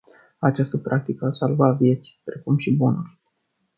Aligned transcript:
Această 0.39 0.77
practică 0.77 1.25
a 1.25 1.31
salvat 1.31 1.77
vieți, 1.77 2.19
precum 2.23 2.57
și 2.57 2.73
bunuri. 2.75 3.19